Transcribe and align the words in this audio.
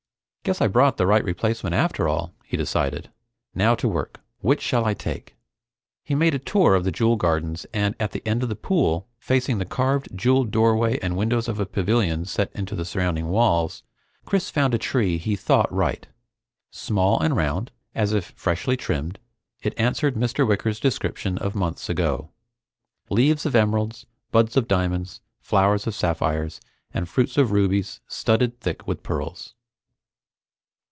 Guess 0.43 0.59
I 0.59 0.65
brought 0.67 0.97
the 0.97 1.05
right 1.05 1.23
replacement 1.23 1.75
after 1.75 2.07
all, 2.07 2.33
he 2.43 2.57
decided. 2.57 3.11
Now 3.53 3.75
to 3.75 3.87
work. 3.87 4.21
Which 4.39 4.59
shall 4.59 4.85
I 4.85 4.95
take? 4.95 5.35
He 6.03 6.15
made 6.15 6.33
a 6.33 6.39
tour 6.39 6.73
of 6.73 6.83
the 6.83 6.91
jewel 6.91 7.15
gardens, 7.15 7.67
and 7.75 7.93
at 7.99 8.09
the 8.11 8.27
end 8.27 8.41
of 8.41 8.49
the 8.49 8.55
pool, 8.55 9.07
facing 9.19 9.59
the 9.59 9.65
carved 9.65 10.09
jeweled 10.17 10.49
doorway 10.49 10.97
and 10.99 11.15
windows 11.15 11.47
of 11.47 11.59
a 11.59 11.65
pavilion 11.67 12.25
set 12.25 12.49
into 12.55 12.73
the 12.75 12.85
surrounding 12.85 13.27
walls, 13.27 13.83
Chris 14.25 14.49
found 14.49 14.73
a 14.73 14.79
tree 14.79 15.19
he 15.19 15.35
thought 15.35 15.71
right. 15.71 16.07
Small 16.71 17.19
and 17.19 17.35
round, 17.35 17.69
as 17.93 18.11
if 18.11 18.31
freshly 18.35 18.75
trimmed, 18.75 19.19
it 19.61 19.79
answered 19.79 20.15
Mr. 20.15 20.45
Wicker's 20.45 20.79
description 20.79 21.37
of 21.37 21.53
months 21.53 21.87
ago. 21.87 22.31
"Leaves 23.11 23.45
of 23.45 23.53
emeralds, 23.55 24.07
buds 24.31 24.57
of 24.57 24.67
diamonds, 24.67 25.21
flowers 25.39 25.85
of 25.85 25.93
sapphires, 25.93 26.59
and 26.95 27.07
fruits 27.07 27.37
of 27.37 27.51
rubies 27.51 28.01
studded 28.07 28.59
thick 28.59 28.87
with 28.87 29.03
pearls." 29.03 29.53